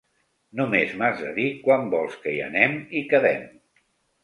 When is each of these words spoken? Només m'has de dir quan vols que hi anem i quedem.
Només 0.61 0.95
m'has 1.01 1.21
de 1.25 1.33
dir 1.35 1.45
quan 1.67 1.87
vols 1.93 2.17
que 2.25 2.33
hi 2.33 2.41
anem 2.49 2.77
i 3.03 3.07
quedem. 3.15 3.49